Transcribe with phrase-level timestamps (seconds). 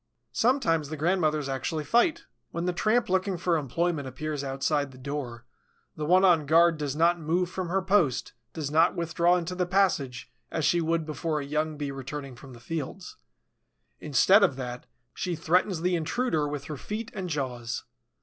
[0.33, 2.25] Sometimes the grandmothers actually fight.
[2.49, 5.45] When the tramp looking for employment appears outside the door,
[5.95, 9.67] the one on guard does not move from her post, does not withdraw into the
[9.67, 13.17] passage, as she would before a young Bee returning from the fields.
[13.99, 17.83] Instead of that, she threatens the intruder with her feet and jaws.